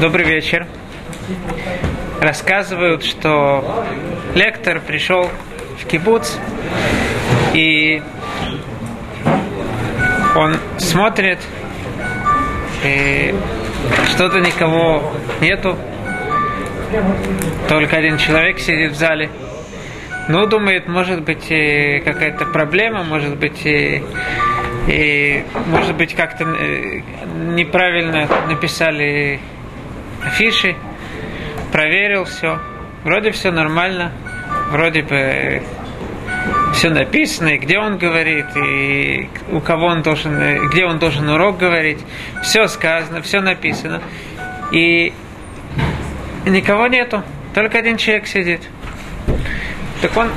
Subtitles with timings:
[0.00, 0.68] Добрый вечер.
[2.20, 3.84] Рассказывают, что
[4.36, 5.28] лектор пришел
[5.80, 6.36] в кибуц
[7.52, 8.00] и
[10.36, 11.40] он смотрит,
[12.84, 13.34] и
[14.10, 15.76] что-то никого нету,
[17.68, 19.30] только один человек сидит в зале.
[20.28, 21.48] Ну, думает, может быть,
[22.04, 23.66] какая-то проблема, может быть,
[24.86, 27.00] и, может быть, как-то э,
[27.54, 29.40] неправильно написали
[30.22, 30.76] афиши,
[31.72, 32.58] проверил все,
[33.02, 34.12] вроде все нормально,
[34.70, 35.62] вроде бы
[36.74, 41.58] все написано, и где он говорит, и у кого он должен, где он должен урок
[41.58, 42.00] говорить,
[42.42, 44.02] все сказано, все написано.
[44.72, 45.12] И
[46.44, 47.22] никого нету,
[47.54, 48.60] только один человек сидит.
[50.02, 50.28] Так он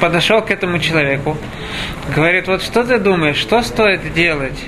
[0.00, 1.36] подошел к этому человеку,
[2.14, 4.58] говорит, вот что ты думаешь, что стоит делать,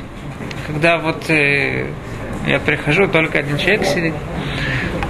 [0.66, 1.86] когда вот э,
[2.46, 4.14] я прихожу, только один человек сидит.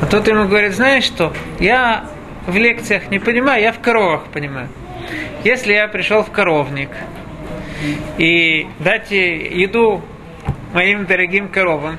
[0.00, 2.08] А тот ему говорит, знаешь что, я
[2.46, 4.68] в лекциях не понимаю, я в коровах понимаю.
[5.44, 6.90] Если я пришел в коровник
[8.18, 10.02] и дать еду
[10.72, 11.98] моим дорогим коровам,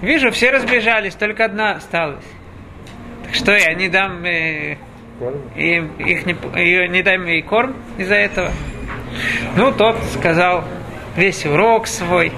[0.00, 2.24] вижу, все разбежались, только одна осталась.
[3.24, 4.76] Так что я не дам э,
[5.56, 8.50] и их не, ее не дай ей корм из-за этого.
[9.56, 10.64] Ну, тот сказал
[11.16, 12.32] весь урок свой.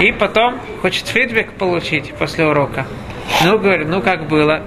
[0.00, 2.86] И потом хочет фидбэк получить после урока.
[3.44, 4.62] Ну, говорю, ну как было.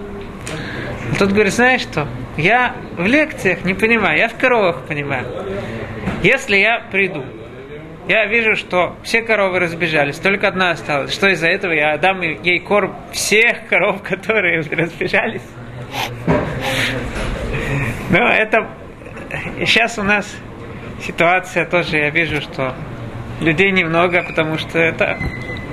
[1.17, 5.25] Тот говорит, знаешь что, я в лекциях не понимаю, я в коровах понимаю.
[6.23, 7.23] Если я приду,
[8.07, 11.13] я вижу, что все коровы разбежались, только одна осталась.
[11.13, 15.41] Что из-за этого я дам ей корм всех коров, которые разбежались?
[18.09, 18.67] Ну, это...
[19.59, 20.35] Сейчас у нас
[21.05, 22.73] ситуация тоже, я вижу, что
[23.41, 25.17] людей немного, потому что это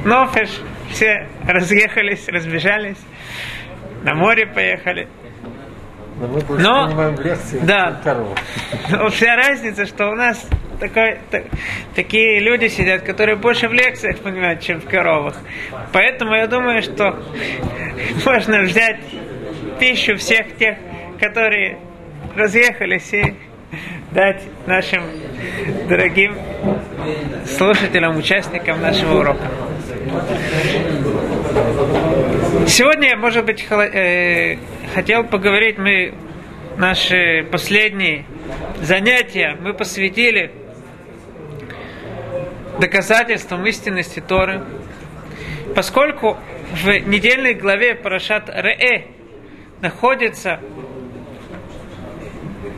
[0.04, 0.50] нофеш,
[0.90, 2.98] все разъехались, разбежались,
[4.02, 5.08] на море поехали.
[6.20, 8.00] Но мы больше Но- понимаем лекции, да.
[8.90, 10.46] Но вся разница, что у нас
[10.78, 11.42] такой, та-
[11.94, 15.36] такие люди сидят, которые больше в лекциях понимают, чем в коровах.
[15.92, 17.22] Поэтому я думаю, что
[18.26, 19.00] можно взять
[19.80, 20.76] пищу всех тех,
[21.18, 21.78] которые
[22.36, 23.34] разъехались, и
[24.12, 25.04] дать нашим
[25.88, 26.36] дорогим
[27.46, 29.48] слушателям, участникам нашего урока.
[32.66, 34.58] Сегодня я, может быть, э,
[34.94, 36.14] хотел поговорить, мы
[36.76, 38.24] наши последние
[38.80, 40.52] занятия мы посвятили
[42.80, 44.62] доказательствам истинности Торы,
[45.74, 46.36] поскольку
[46.72, 49.06] в недельной главе Парашат Ре
[49.80, 50.60] находятся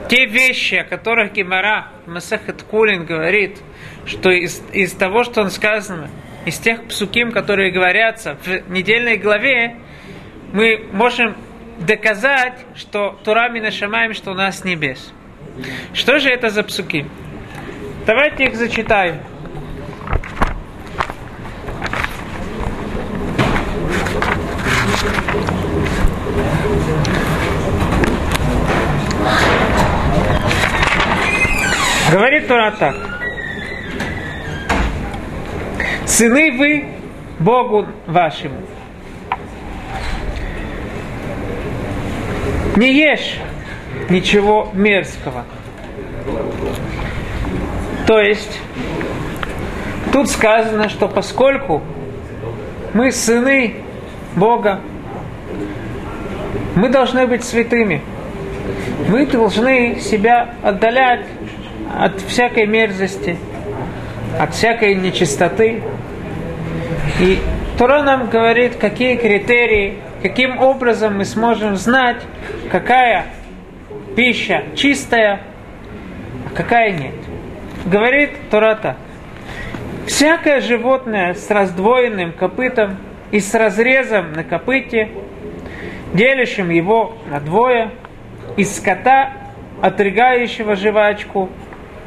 [0.09, 3.59] те вещи, о которых Гемара Масахат Кулин говорит,
[4.06, 6.10] что из, из того, что он сказано,
[6.44, 9.76] из тех псуким, которые говорятся в недельной главе,
[10.53, 11.37] мы можем
[11.78, 15.12] доказать, что Тура Минашамаем, что у нас небес.
[15.92, 17.06] Что же это за псуки?
[18.06, 19.21] Давайте их зачитаем.
[32.14, 32.94] Говорит Тура так.
[36.06, 36.84] Сыны вы
[37.41, 38.54] Богу вашему.
[42.76, 43.41] Не ешь
[44.10, 45.44] ничего мерзкого.
[48.06, 48.60] То есть,
[50.12, 51.82] тут сказано, что поскольку
[52.92, 53.74] мы сыны
[54.36, 54.78] Бога,
[56.76, 58.03] мы должны быть святыми.
[59.08, 61.26] Мы должны себя отдалять
[61.93, 63.37] от всякой мерзости,
[64.39, 65.83] от всякой нечистоты.
[67.21, 67.39] И
[67.78, 72.22] Тура нам говорит, какие критерии, каким образом мы сможем знать,
[72.71, 73.27] какая
[74.17, 75.41] пища чистая,
[76.47, 77.15] а какая нет.
[77.84, 78.97] Говорит Тура так.
[80.06, 82.99] Всякое животное с раздвоенным копытом
[83.30, 85.10] и с разрезом на копыте,
[86.13, 87.91] делящим его на двое,
[88.57, 89.33] из скота,
[89.80, 91.51] отригающего жвачку,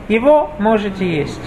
[0.07, 1.41] его можете есть.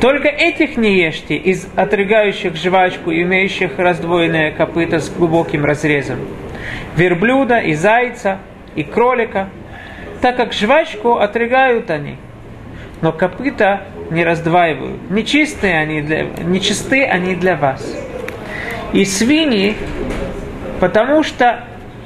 [0.00, 6.18] Только этих не ешьте из отрыгающих жвачку и имеющих раздвоенное копыто с глубоким разрезом.
[6.96, 8.38] Верблюда и зайца
[8.74, 9.48] и кролика,
[10.20, 12.16] так как жвачку отрыгают они,
[13.00, 15.10] но копыта не раздваивают.
[15.10, 17.84] Нечистые они для, нечисты они для вас.
[18.92, 19.74] И свиньи,
[20.80, 21.64] потому что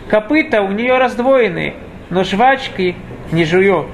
[0.09, 1.75] копыта у нее раздвоены,
[2.11, 2.97] но жвачки
[3.33, 3.89] не жует.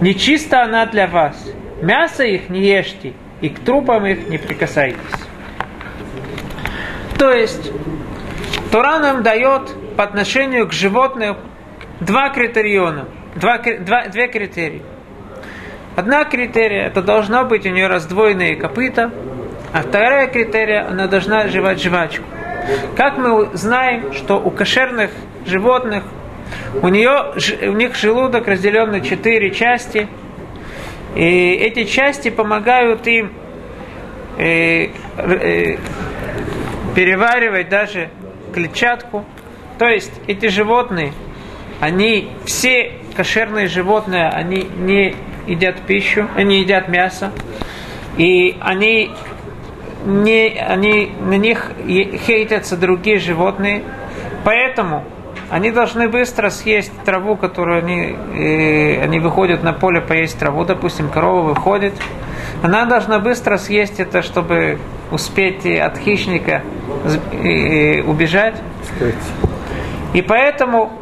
[0.00, 1.36] Нечиста она для вас.
[1.80, 4.98] Мясо их не ешьте, и к трупам их не прикасайтесь.
[7.18, 7.72] То есть,
[8.70, 11.36] Тура нам дает по отношению к животным
[12.00, 13.06] два критериона,
[13.36, 14.82] два, два, две критерии.
[15.96, 19.12] Одна критерия, это должно быть у нее раздвоенные копыта,
[19.72, 22.24] а вторая критерия, она должна жевать жвачку.
[22.96, 25.10] Как мы знаем, что у кошерных
[25.46, 26.02] животных
[26.82, 27.34] у, нее,
[27.68, 30.08] у них желудок разделен на четыре части,
[31.14, 33.32] и эти части помогают им
[34.38, 35.76] э, э,
[36.94, 38.10] переваривать даже
[38.52, 39.24] клетчатку.
[39.78, 41.12] То есть эти животные,
[41.80, 45.14] они все кошерные животные, они не
[45.46, 47.32] едят пищу, они едят мясо,
[48.16, 49.10] и они
[50.04, 53.82] не, они, на них хейтятся другие животные,
[54.44, 55.04] поэтому
[55.50, 61.08] они должны быстро съесть траву, которую они, э, они выходят на поле поесть траву, допустим,
[61.08, 61.94] корова выходит,
[62.62, 64.78] она должна быстро съесть это, чтобы
[65.10, 66.62] успеть от хищника
[67.32, 68.60] э, убежать.
[70.12, 70.92] И поэтому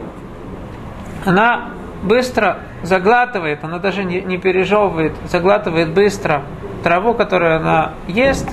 [1.24, 1.70] она
[2.02, 6.42] быстро заглатывает, она даже не, не пережевывает, заглатывает быстро
[6.82, 8.48] траву, которую она ест,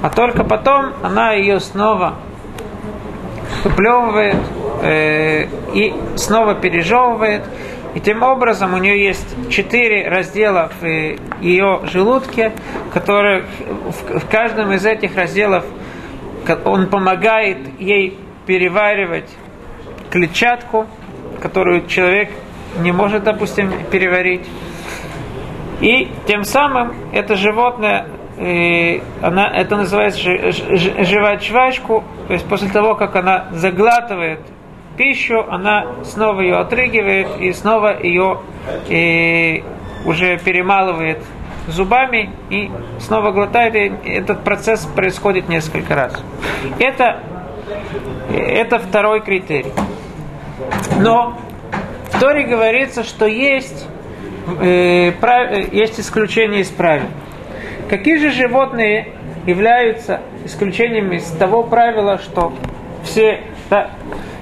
[0.00, 2.14] а только потом она ее снова
[3.64, 4.36] выплевывает
[4.84, 7.42] э, и снова пережевывает.
[7.94, 10.84] И тем образом у нее есть четыре раздела в
[11.40, 12.52] ее желудке,
[12.92, 13.44] которые
[14.08, 15.64] в, каждом из этих разделов
[16.64, 19.28] он помогает ей переваривать
[20.10, 20.86] клетчатку,
[21.40, 22.30] которую человек
[22.80, 24.46] не может, допустим, переварить.
[25.80, 32.96] И тем самым это животное и она, это называется жевать жвачку, то есть после того,
[32.96, 34.40] как она заглатывает
[34.96, 38.40] пищу, она снова ее отрыгивает и снова ее
[38.88, 39.64] и
[40.04, 41.18] уже перемалывает
[41.68, 42.70] зубами и
[43.00, 46.22] снова глотает, и этот процесс происходит несколько раз.
[46.78, 47.20] Это,
[48.30, 49.72] это второй критерий.
[50.98, 51.38] Но
[52.12, 53.86] в Торе говорится, что есть,
[54.60, 57.06] э, прав, есть исключение из правил.
[57.88, 59.08] Какие же животные
[59.46, 62.52] являются исключением из того правила, что
[63.04, 63.90] все, да,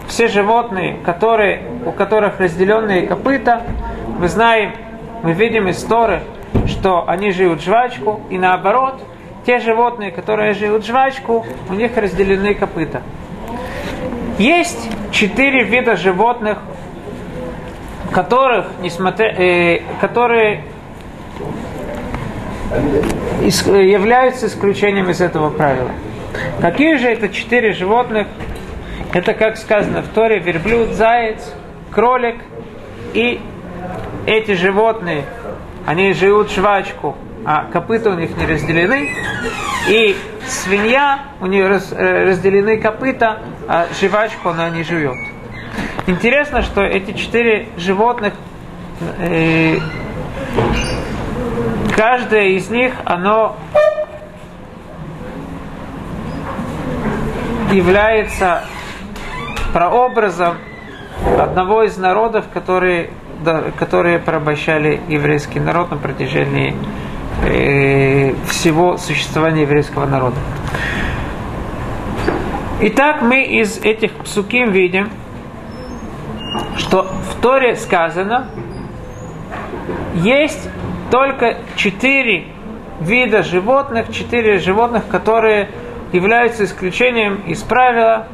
[0.09, 3.63] все животные, которые, у которых разделенные копыта,
[4.19, 4.73] мы знаем,
[5.23, 6.23] мы видим из Торы,
[6.67, 9.03] что они живут жвачку, и наоборот,
[9.47, 13.03] те животные, которые живут жвачку, у них разделены копыта.
[14.39, 16.59] Есть четыре вида животных,
[18.13, 20.65] которых, несмотря, э, которые
[23.43, 25.91] являются исключением из этого правила.
[26.61, 28.27] Какие же это четыре животных?
[29.13, 31.53] Это, как сказано в Торе, верблюд, заяц,
[31.91, 32.37] кролик
[33.13, 33.41] и
[34.27, 35.25] эти животные,
[35.87, 39.11] они живут жвачку, а копыта у них не разделены.
[39.89, 40.17] И
[40.47, 45.17] свинья, у нее раз, э, разделены копыта, а жвачку она не живет.
[46.07, 48.33] Интересно, что эти четыре животных
[49.19, 49.77] э,
[51.97, 53.57] каждое из них, оно
[57.73, 58.65] является
[59.73, 60.57] прообразом
[61.39, 63.11] одного из народов, которые,
[63.45, 66.75] да, которые порабощали еврейский народ на протяжении
[67.45, 70.37] э, всего существования еврейского народа.
[72.81, 75.09] Итак, мы из этих псуким видим,
[76.77, 78.49] что в Торе сказано,
[80.15, 80.69] есть
[81.11, 82.47] только четыре
[83.01, 85.69] вида животных, четыре животных, которые
[86.13, 88.27] являются исключением из правила.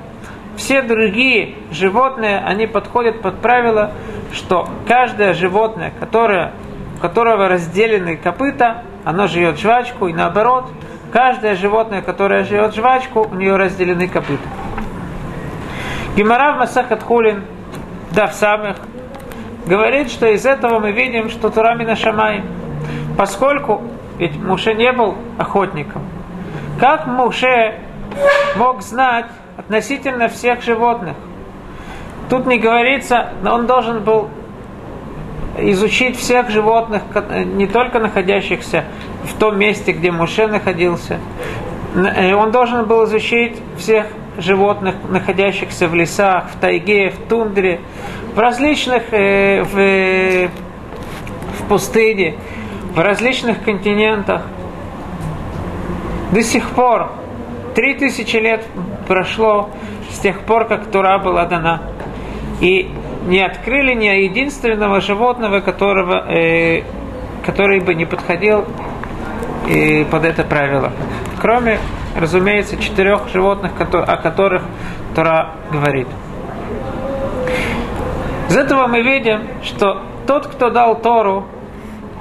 [0.59, 3.93] Все другие животные, они подходят под правило,
[4.35, 6.53] что каждое животное, которое,
[6.99, 10.67] у которого разделены копыта, оно живет жвачку, и наоборот,
[11.11, 14.47] каждое животное, которое живет жвачку, у нее разделены копыта.
[16.15, 17.45] Гимарав Масахат Хулин,
[18.11, 18.77] да в самых,
[19.67, 22.43] говорит, что из этого мы видим, что Турамина Шамай–
[23.19, 23.83] поскольку
[24.17, 26.03] ведь Муше не был охотником,
[26.79, 27.81] как Муше
[28.57, 29.27] мог знать
[29.69, 31.15] относительно всех животных?
[32.31, 34.31] Тут не говорится, но он должен был
[35.59, 37.03] изучить всех животных,
[37.45, 38.85] не только находящихся
[39.25, 41.19] в том месте, где Муше находился.
[41.95, 44.07] Э, он должен был изучить всех
[44.39, 47.81] животных, находящихся в лесах, в тайге, в тундре,
[48.35, 50.49] в различных, э, в,
[51.61, 52.37] в пустыне
[52.95, 54.43] в различных континентах.
[56.33, 57.13] До сих пор,
[57.75, 58.65] три тысячи лет
[59.09, 59.71] прошло
[60.13, 61.83] с тех пор, как Тура была дана.
[62.61, 62.91] И
[63.27, 66.83] не открыли ни единственного животного, которого, э,
[67.45, 68.65] который бы не подходил
[69.69, 70.93] э, под это правило.
[71.41, 71.79] Кроме
[72.19, 74.63] разумеется, четырех животных, о которых
[75.15, 76.09] Тора говорит.
[78.49, 81.47] Из этого мы видим, что тот, кто дал Тору,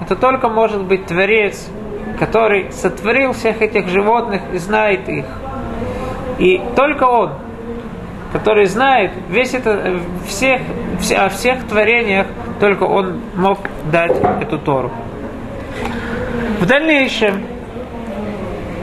[0.01, 1.69] это только может быть Творец,
[2.19, 5.25] который сотворил всех этих животных и знает их.
[6.39, 7.31] И только Он,
[8.31, 10.61] который знает весь это, всех,
[11.17, 12.27] о всех творениях,
[12.59, 13.59] только Он мог
[13.91, 14.91] дать эту Тору.
[16.59, 17.43] В дальнейшем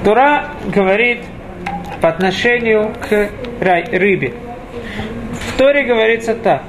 [0.05, 1.21] Тура говорит
[2.01, 3.31] по отношению к
[3.61, 4.35] рыбе.
[5.33, 6.63] В Торе говорится так.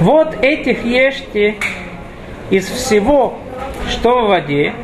[0.00, 1.56] Вот этих ешьте
[2.50, 3.38] из всего,
[3.88, 4.74] что в воде,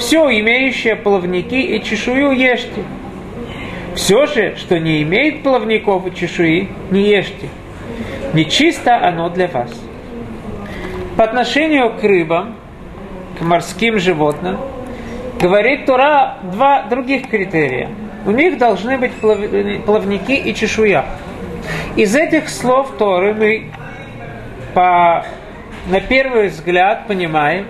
[0.00, 2.82] все имеющее плавники и чешую ешьте.
[3.94, 7.48] Все же, что не имеет плавников и чешуи, не ешьте.
[8.32, 9.70] Нечисто оно для вас.
[11.16, 12.56] По отношению к рыбам,
[13.38, 14.56] к морским животным,
[15.38, 17.90] говорит Тура два других критерия.
[18.24, 19.12] У них должны быть
[19.84, 21.04] плавники и чешуя.
[21.96, 23.66] Из этих слов Торы мы
[24.72, 25.26] по,
[25.88, 27.66] на первый взгляд понимаем,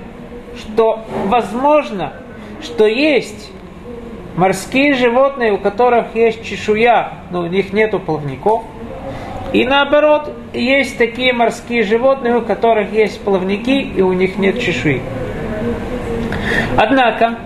[0.60, 2.12] что возможно,
[2.62, 3.50] что есть
[4.36, 8.64] морские животные, у которых есть чешуя, но у них нету плавников.
[9.52, 15.02] И наоборот, есть такие морские животные, у которых есть плавники, и у них нет чешуи.
[16.76, 17.36] Однако,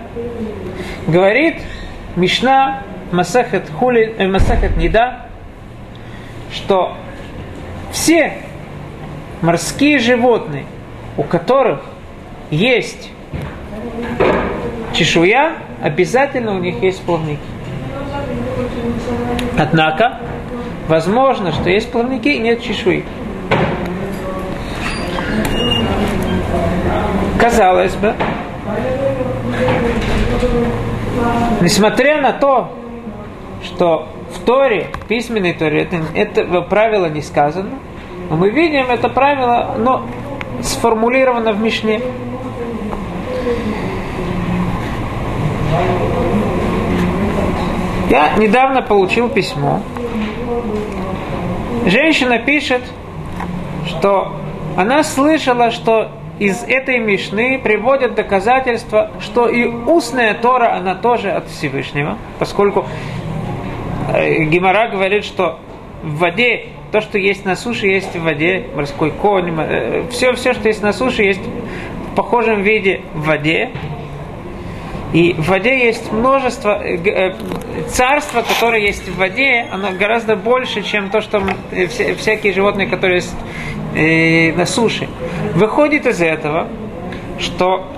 [1.07, 1.61] говорит
[2.15, 5.25] Мишна Масахет, Хули, э, Масахет Нида,
[6.51, 6.95] что
[7.91, 8.33] все
[9.41, 10.65] морские животные,
[11.17, 11.81] у которых
[12.51, 13.11] есть
[14.93, 17.39] чешуя, обязательно у них есть плавники.
[19.57, 20.19] Однако,
[20.87, 23.03] возможно, что есть плавники и нет чешуи.
[27.39, 28.15] Казалось бы,
[31.61, 32.71] несмотря на то,
[33.63, 37.71] что в Торе, в письменной Торе, это, это правило не сказано,
[38.29, 40.05] но мы видим это правило, но
[40.61, 42.01] сформулировано в Мишне.
[48.09, 49.81] Я недавно получил письмо.
[51.85, 52.81] Женщина пишет,
[53.87, 54.33] что
[54.77, 61.47] она слышала, что из этой Мишны приводят доказательства, что и устная Тора, она тоже от
[61.47, 62.85] Всевышнего, поскольку
[64.13, 65.59] э, Гимара говорит, что
[66.03, 69.53] в воде то, что есть на суше, есть в воде, морской конь,
[70.09, 73.71] все, э, все, что есть на суше, есть в похожем виде в воде.
[75.15, 77.33] И в воде есть множество, э, э,
[77.87, 81.41] царства, которое есть в воде, оно гораздо больше, чем то, что
[82.17, 83.33] всякие животные, которые есть
[84.57, 85.07] на суше.
[85.53, 86.67] Выходит из этого,
[87.39, 87.93] что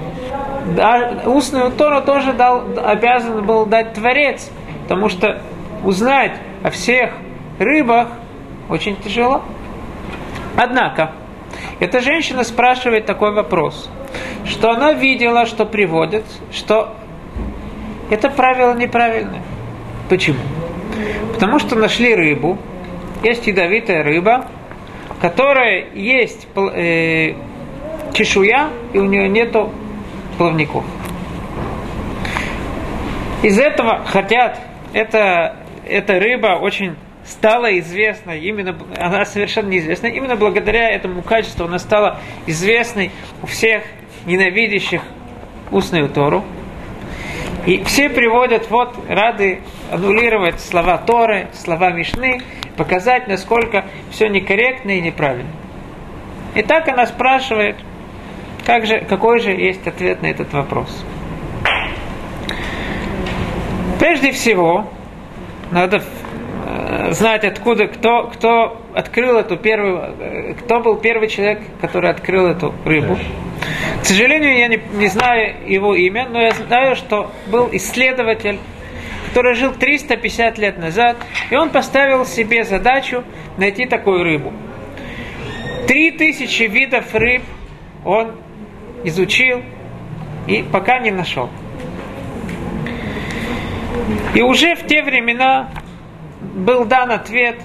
[1.26, 4.52] устную Тору тоже дал, обязан был дать Творец,
[4.84, 5.42] потому что
[5.84, 7.14] узнать о всех
[7.58, 8.10] рыбах
[8.70, 9.42] очень тяжело.
[10.56, 11.14] Однако,
[11.80, 13.90] эта женщина спрашивает такой вопрос,
[14.46, 16.94] что она видела, что приводит, что
[18.10, 19.42] это правило неправильное.
[20.10, 20.40] Почему?
[21.34, 22.58] Потому что нашли рыбу,
[23.24, 24.48] есть ядовитая рыба,
[25.22, 27.34] которая есть э,
[28.14, 29.72] чешуя, и у нее нету
[30.38, 30.86] плавников.
[33.44, 34.60] Из этого хотят,
[34.94, 41.78] это, эта рыба очень стала известна именно, она совершенно неизвестна, именно благодаря этому качеству она
[41.78, 43.12] стала известной
[43.44, 43.84] у всех
[44.26, 45.02] ненавидящих
[45.72, 46.44] устную Тору.
[47.68, 49.60] И все приводят, вот, рады
[49.92, 52.40] аннулировать слова Торы, слова Мишны,
[52.78, 55.52] показать, насколько все некорректно и неправильно.
[56.56, 57.76] И так она спрашивает,
[58.66, 61.04] как же, какой же есть ответ на этот вопрос.
[64.00, 64.88] Прежде всего,
[65.70, 66.02] надо
[67.12, 73.18] знать, откуда, кто, кто открыл эту первую, кто был первый человек, который открыл эту рыбу.
[74.02, 78.60] К сожалению, я не, не знаю его имя, но я знаю, что был исследователь,
[79.30, 81.18] который жил 350 лет назад,
[81.50, 83.24] и он поставил себе задачу
[83.58, 84.54] найти такую рыбу.
[85.88, 87.44] Три тысячи видов рыб
[88.04, 88.36] он
[89.04, 89.62] изучил
[90.48, 91.50] и пока не нашел.
[94.34, 95.70] И уже в те времена
[96.42, 97.58] был дан ответ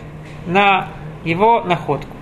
[0.47, 0.89] на
[1.25, 2.17] его находку.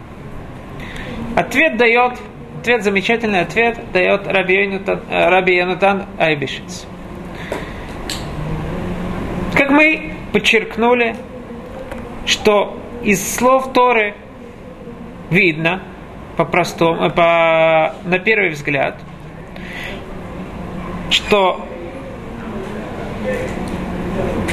[1.37, 2.19] Ответ дает,
[2.61, 5.01] ответ, замечательный ответ дает Раби Янутан,
[5.47, 6.87] Янутан Айбишец.
[9.55, 11.17] Как мы подчеркнули,
[12.27, 14.15] что из слов Торы
[15.31, 15.83] видно,
[16.37, 19.01] по простому, по, на первый взгляд,
[21.11, 21.67] что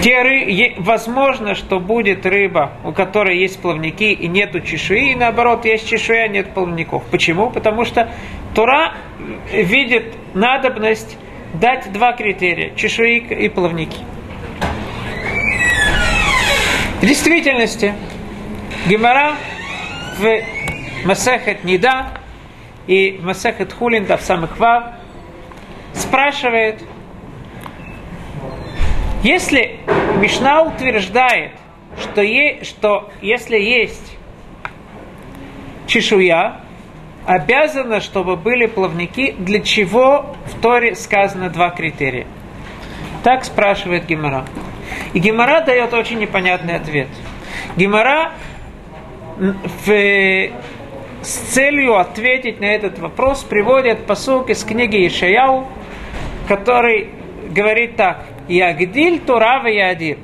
[0.01, 0.75] те ры...
[0.77, 6.23] возможно, что будет рыба, у которой есть плавники и нету чешуи, и наоборот, есть чешуя,
[6.23, 7.03] а нет плавников.
[7.11, 7.49] Почему?
[7.49, 8.11] Потому что
[8.53, 8.93] Тура
[9.51, 11.17] видит надобность
[11.53, 13.97] дать два критерия– чешуи и плавники.
[17.01, 17.93] В действительности,
[18.87, 19.33] Гемора
[20.17, 20.41] в
[21.05, 22.07] Масехет Нида
[22.87, 24.83] и Масехет Хулинда в самых Вав
[25.93, 26.83] спрашивает,
[29.27, 29.79] если
[30.19, 31.51] Мишна утверждает,
[32.01, 34.17] что, е, что если есть
[35.85, 36.61] чешуя,
[37.25, 42.25] обязано, чтобы были плавники, для чего в Торе сказано два критерия.
[43.23, 44.45] Так спрашивает Гемора.
[45.13, 47.09] И Гемора дает очень непонятный ответ.
[47.75, 48.31] Гемора
[49.37, 50.51] в,
[51.21, 55.67] с целью ответить на этот вопрос приводит посылки из книги Ишаяу,
[56.47, 57.09] который
[57.49, 58.25] говорит так.
[58.47, 60.17] Ягдиль Тора в Ядир.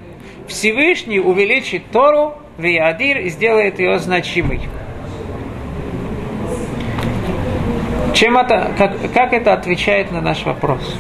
[0.47, 4.61] Всевышний увеличит Тору в Ядир и сделает ее значимой.
[8.13, 10.95] Чем это, как, как это отвечает на наш вопрос?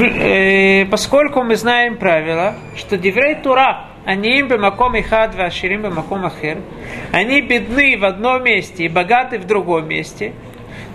[0.00, 6.24] Э, поскольку мы знаем правило, что Деврей Тура, они им бемаком и хад аширим бемаком
[6.24, 6.58] ахер,
[7.12, 10.32] они бедны в одном месте и богаты в другом месте,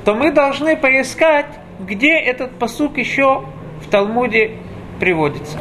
[0.03, 1.47] то мы должны поискать,
[1.79, 3.45] где этот посук еще
[3.83, 4.51] в Талмуде
[4.99, 5.59] приводится.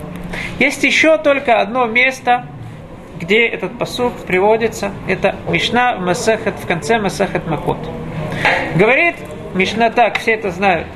[0.59, 2.47] Есть еще только одно место,
[3.21, 4.93] где этот посук приводится.
[5.09, 7.79] Это Мишна в Масахат, в конце Масахат Макот.
[8.76, 9.17] Говорит
[9.55, 10.87] Мишна так, все это знают.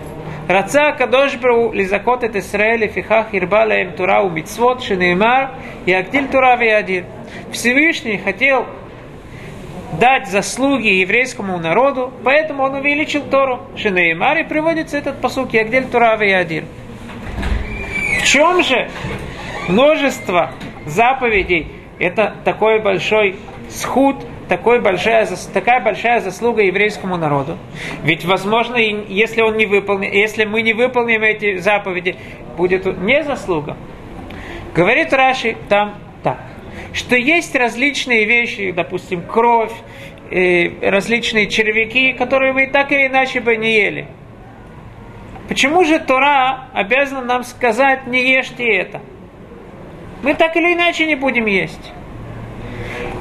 [0.48, 5.50] Раца Кадошбру лизакот это Исраэль фихах ирбала им тура у мицвот шинеймар
[5.86, 7.04] и актиль тура виадир.
[7.50, 8.64] Всевышний хотел
[9.98, 13.60] дать заслуги еврейскому народу, поэтому он увеличил Тору.
[13.76, 16.64] Шинеймар и приводится этот посук Ягдель Тура Виадир.
[18.26, 18.90] Чем же
[19.68, 20.50] множество
[20.84, 21.68] заповедей
[22.00, 23.36] это такой большой
[23.68, 24.16] схуд,
[24.48, 27.56] такой большая, такая большая заслуга еврейскому народу.
[28.02, 32.16] Ведь, возможно, если, он не выполнит, если мы не выполним эти заповеди,
[32.56, 33.76] будет не заслуга.
[34.74, 36.40] Говорит Раши там так,
[36.92, 39.72] что есть различные вещи, допустим, кровь,
[40.32, 44.08] э, различные червяки, которые мы так или иначе бы не ели.
[45.56, 49.00] Почему же Тора обязана нам сказать, не ешьте это?
[50.22, 51.94] Мы так или иначе не будем есть.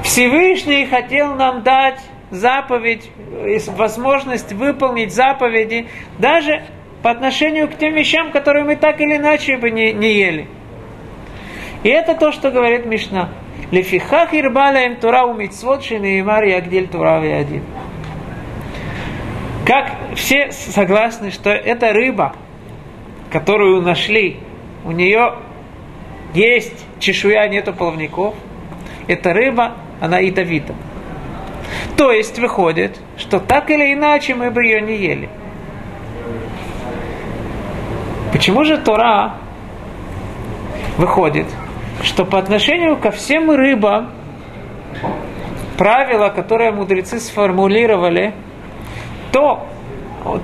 [0.03, 3.09] Всевышний хотел нам дать заповедь,
[3.77, 5.87] возможность выполнить заповеди
[6.19, 6.65] даже
[7.01, 10.49] по отношению к тем вещам, которые мы так или иначе бы не, не ели.
[11.83, 13.29] И это то, что говорит Мишна.
[13.71, 17.63] Лефихах ирбаля им тура у митцвот шинеимар ягдель тура один.
[19.65, 22.35] Как все согласны, что эта рыба,
[23.31, 24.37] которую нашли,
[24.83, 25.33] у нее
[26.35, 28.35] есть чешуя, нету плавников.
[29.07, 30.75] Эта рыба она ядовита.
[31.97, 35.29] То есть выходит, что так или иначе мы бы ее не ели.
[38.31, 39.37] Почему же Тора
[40.97, 41.47] выходит,
[42.03, 44.11] что по отношению ко всем рыбам
[45.77, 48.33] правила, которые мудрецы сформулировали,
[49.35, 49.67] то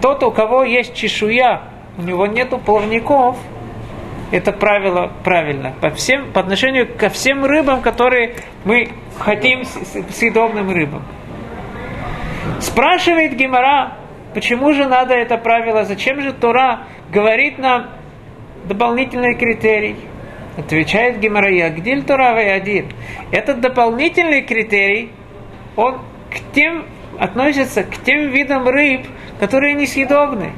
[0.02, 1.62] тот, у кого есть чешуя,
[1.98, 3.38] у него нету плавников–
[4.32, 5.74] это правило правильно.
[5.80, 11.04] По, всем, по отношению ко всем рыбам, которые мы хотим съедобным рыбам.
[12.60, 13.94] Спрашивает Гемора,
[14.34, 17.92] почему же надо это правило, зачем же Тора говорит нам
[18.66, 19.96] дополнительный критерий.
[20.58, 22.88] Отвечает Гемора, Ягдиль Тора один.
[23.32, 25.12] Этот дополнительный критерий,
[25.78, 26.00] он
[26.30, 26.86] к тем,
[27.20, 29.06] относится к тем видам рыб,
[29.40, 30.54] которые несъедобны,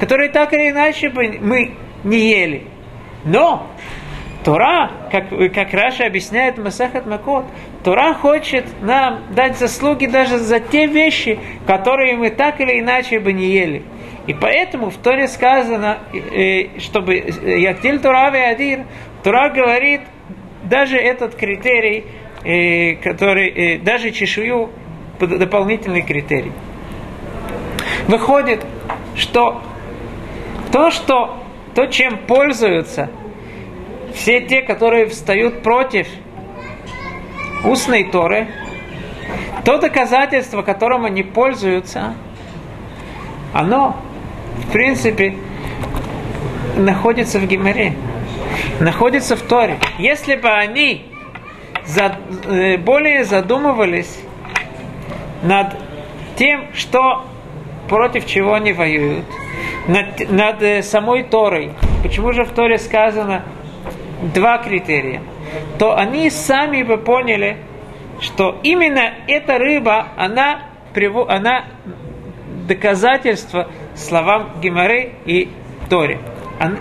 [0.00, 1.74] которые так или иначе бы мы
[2.04, 2.62] не ели.
[3.24, 3.66] Но
[4.44, 7.44] Тора, как, как Раша объясняет Масахат Макот,
[7.84, 13.32] Тора хочет нам дать заслуги даже за те вещи, которые мы так или иначе бы
[13.32, 13.82] не ели.
[14.26, 18.84] И поэтому в Торе сказано, э, чтобы Яктиль Тора Адир,
[19.22, 20.02] Тора говорит,
[20.64, 22.04] даже этот критерий,
[22.44, 24.70] э, который, э, даже чешую,
[25.20, 26.52] дополнительный критерий.
[28.06, 28.64] Выходит,
[29.16, 29.62] что
[30.72, 31.42] то, что
[31.74, 33.10] то, чем пользуются
[34.14, 36.06] все те, которые встают против
[37.64, 38.48] устной Торы,
[39.64, 42.14] то доказательство, которым они пользуются,
[43.52, 43.96] оно,
[44.66, 45.36] в принципе,
[46.76, 47.94] находится в Гимаре,
[48.80, 49.78] находится в Торе.
[49.98, 51.06] Если бы они
[52.46, 54.18] э, более задумывались
[55.42, 55.76] над
[56.36, 57.24] тем, что
[57.88, 59.24] против чего они воюют,
[59.86, 61.72] над, над э, самой Торой.
[62.02, 63.42] Почему же в Торе сказано
[64.34, 65.22] два критерия,
[65.78, 67.56] то они сами бы поняли,
[68.20, 70.62] что именно эта рыба, она,
[71.28, 71.64] она
[72.66, 75.48] доказательство словам Гимары и
[75.88, 76.18] Торе.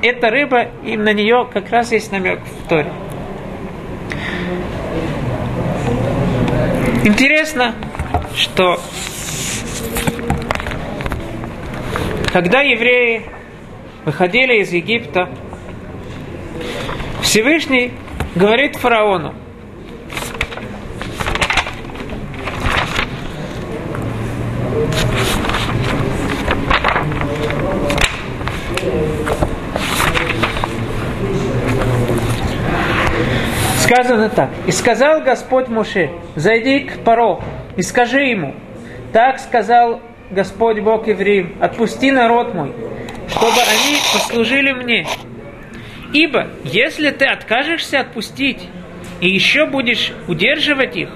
[0.01, 2.91] Эта рыба, и на нее как раз есть намек в Торе.
[7.03, 7.75] Интересно,
[8.37, 8.79] что
[12.31, 13.23] когда евреи
[14.05, 15.29] выходили из Египта,
[17.21, 17.91] Всевышний
[18.35, 19.33] говорит фараону,
[33.79, 34.49] Сказано так.
[34.67, 37.39] «И сказал Господь Муше, зайди к Паро
[37.77, 38.55] и скажи ему,
[39.13, 42.73] так сказал Господь Бог евреев, отпусти народ мой,
[43.29, 45.07] чтобы они послужили мне.
[46.11, 48.67] Ибо если ты откажешься отпустить
[49.21, 51.09] и еще будешь удерживать их,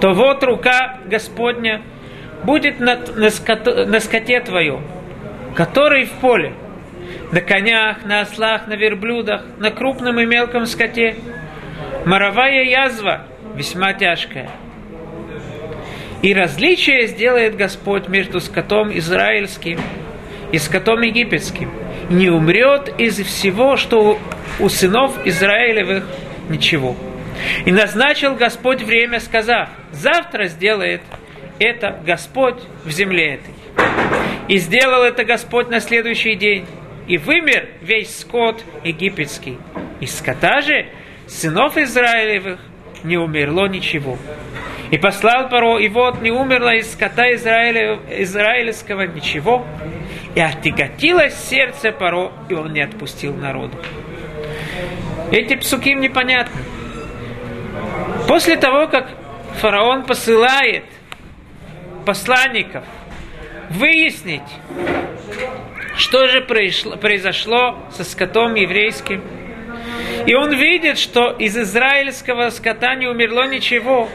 [0.00, 1.82] то вот рука Господня
[2.44, 4.82] будет на, на, скот, на скоте твоем,
[5.54, 6.54] который в поле,
[7.32, 11.16] на конях, на ослах, на верблюдах, на крупном и мелком скоте,
[12.04, 14.50] моровая язва весьма тяжкая.
[16.22, 19.80] И различие сделает Господь между скотом израильским
[20.52, 21.70] и скотом египетским.
[22.10, 24.20] Не умрет из всего, что
[24.60, 26.04] у сынов Израилевых
[26.48, 26.96] ничего.
[27.64, 31.00] И назначил Господь время, сказав, завтра сделает
[31.58, 33.54] это Господь в земле этой.
[34.48, 36.66] И сделал это Господь на следующий день.
[37.08, 39.58] И вымер весь скот египетский.
[40.00, 40.86] Из скота же
[41.26, 42.60] сынов Израилевых
[43.02, 44.18] не умерло ничего.
[44.92, 49.66] И послал Паро, и вот не умерло из скота Израиля, израильского ничего,
[50.34, 53.74] и отяготилось сердце Паро, и он не отпустил народу.
[55.30, 56.60] Эти псуки им непонятны.
[58.28, 59.08] После того, как
[59.60, 60.84] фараон посылает
[62.04, 62.84] посланников
[63.70, 64.42] выяснить,
[65.96, 69.22] что же произошло со скотом еврейским,
[70.26, 74.10] и он видит, что из израильского скота не умерло ничего.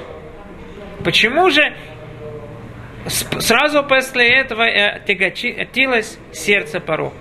[1.08, 1.74] Почему же
[3.08, 4.66] сразу после этого
[5.08, 7.14] тяготилось сердце порог?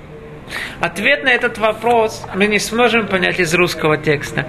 [0.81, 4.45] Ответ на этот вопрос мы не сможем понять из русского текста.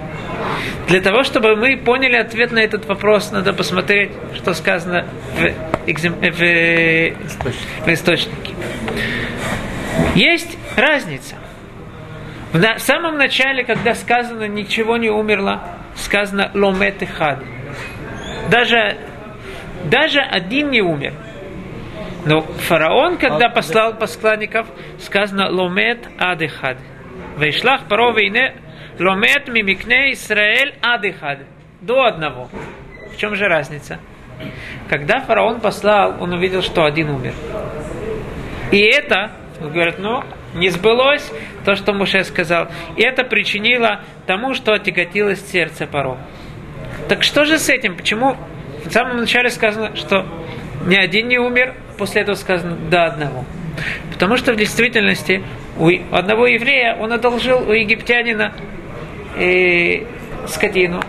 [0.88, 6.14] Для того, чтобы мы поняли ответ на этот вопрос, надо посмотреть, что сказано в, экзем...
[6.14, 7.86] в...
[7.86, 8.54] в источнике.
[10.16, 11.36] Есть разница–
[12.52, 15.62] в самом начале, когда сказано «ничего не умерло»,
[15.94, 17.38] сказано «ломет и хад».
[18.50, 18.96] Даже,
[19.84, 21.14] даже один не умер.
[22.24, 24.66] Но фараон, когда а, послал посланников,
[24.98, 26.78] сказано «ломет адыхад».
[27.38, 28.54] Вейшлах паро вейне
[28.98, 31.38] ломет мимикне Исраэль адыхад.
[31.80, 32.48] До одного.
[33.12, 33.98] В чем же разница?
[34.88, 37.34] Когда фараон послал, он увидел, что один умер.
[38.72, 40.22] И это, он говорит, ну,
[40.54, 41.32] не сбылось
[41.64, 42.68] то, что Муше сказал.
[42.96, 46.18] И это причинило тому, что отяготилось сердце Паро.
[47.08, 47.96] Так что же с этим?
[47.96, 48.36] Почему
[48.88, 50.26] в самом начале сказано, что
[50.86, 53.44] ни один не умер, после этого сказано до одного?
[54.12, 55.42] Потому что в действительности
[55.78, 58.52] у одного еврея он одолжил у египтянина
[59.36, 60.04] э,
[60.46, 61.02] скотину,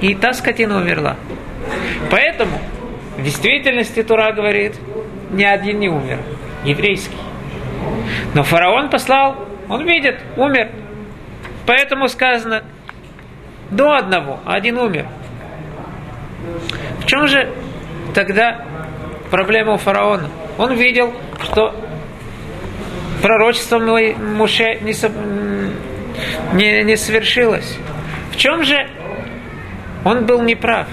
[0.00, 1.16] и та скотина умерла.
[2.10, 2.58] Поэтому
[3.16, 4.74] в действительности Тура говорит,
[5.30, 6.18] ни один не умер,
[6.64, 7.16] еврейский.
[8.34, 9.36] Но фараон послал,
[9.68, 10.70] он видит, умер.
[11.66, 12.64] Поэтому сказано
[13.70, 15.06] до одного, один умер.
[17.02, 17.52] В чем же
[18.14, 18.64] тогда
[19.30, 20.30] проблема у фараона?
[20.58, 21.12] Он видел,
[21.42, 21.74] что
[23.20, 24.94] пророчество Муше не,
[26.54, 27.76] не, не совершилось.
[28.30, 28.88] В чем же
[30.04, 30.86] он был неправ?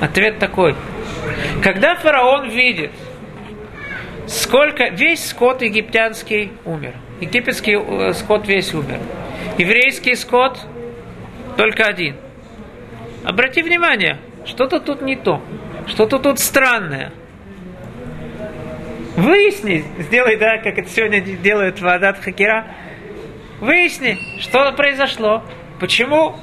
[0.00, 0.74] Ответ такой.
[1.62, 2.90] Когда фараон видит,
[4.26, 4.88] Сколько?
[4.88, 6.94] Весь скот египтянский умер.
[7.20, 8.98] Египетский э, скот весь умер.
[9.58, 10.58] Еврейский скот
[11.56, 12.16] только один.
[13.22, 15.42] Обрати внимание, что-то тут не то.
[15.86, 17.12] Что-то тут странное.
[19.16, 22.66] Выясни, сделай, да, как это сегодня делают в Адат Хакира.
[23.60, 25.44] Выясни, что произошло.
[25.78, 26.36] Почему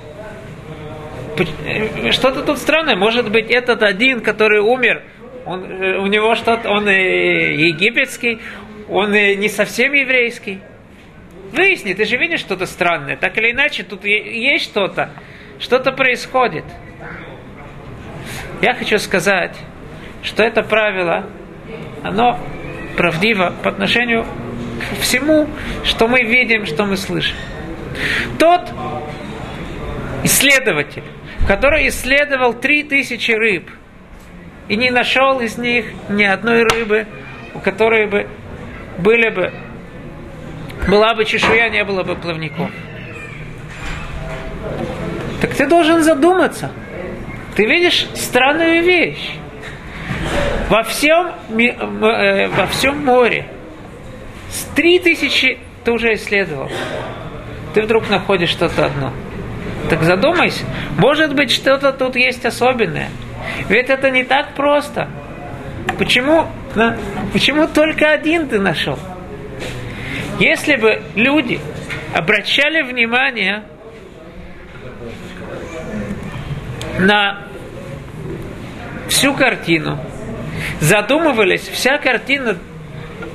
[1.38, 2.96] э, что-то тут странное.
[2.96, 5.04] Может быть, этот один, который умер,
[5.46, 8.40] он, э, у него что-то, он египетский,
[8.90, 10.60] он не совсем еврейский.
[11.52, 13.18] Выясни, ты же видишь что-то странное.
[13.18, 15.12] Так или иначе, тут есть что-то,
[15.60, 16.64] что-то происходит.
[18.62, 19.56] Я хочу сказать,
[20.22, 21.26] что это правило,
[22.04, 22.40] оно
[22.96, 24.24] правдиво по отношению
[24.80, 25.48] к всему,
[25.84, 27.36] что мы видим, что мы слышим.
[28.38, 28.70] Тот,
[30.24, 31.04] исследователь,
[31.48, 33.68] который исследовал три тысячи рыб
[34.68, 37.08] и не нашел из них ни одной рыбы,
[37.56, 38.28] у которой бы
[39.00, 39.52] были бы,
[40.88, 42.70] была бы чешуя, не было бы плавников.
[45.42, 46.72] Так ты должен задуматься.
[47.56, 49.32] Ты видишь странную вещь.
[50.70, 53.46] Во всем, э, во всем море
[54.50, 56.70] с три тысячи ты уже исследовал.
[57.74, 59.12] Ты вдруг находишь что-то одно.
[59.90, 60.64] Так задумайся,
[60.98, 63.10] может быть, что-то тут есть особенное.
[63.68, 65.10] Ведь это не так просто.
[65.98, 66.48] Почему,
[67.34, 68.98] почему только один ты нашел?
[70.40, 71.60] Если бы люди
[72.14, 73.64] обращали внимание
[77.00, 77.40] на
[79.08, 80.00] всю картину,
[80.80, 82.58] задумывались, вся картина,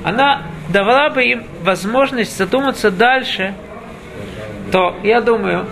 [0.03, 3.53] она давала бы им возможность задуматься дальше,
[4.71, 5.67] то я думаю,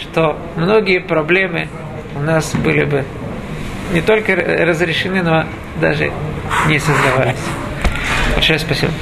[0.00, 1.68] что многие проблемы
[2.16, 3.04] у нас были бы
[3.92, 5.44] не только разрешены, но
[5.80, 6.12] даже
[6.66, 7.36] не создавались.
[8.34, 8.92] Большое спасибо.